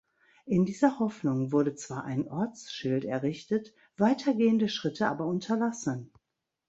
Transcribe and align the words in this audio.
In 0.47 0.65
dieser 0.65 0.97
Hoffnung 0.97 1.51
wurde 1.51 1.75
zwar 1.75 2.05
ein 2.05 2.27
Ortsschild 2.27 3.05
errichtet, 3.05 3.71
weitergehende 3.97 4.67
Schritte 4.67 5.07
aber 5.07 5.27
unterlassen. 5.27 6.11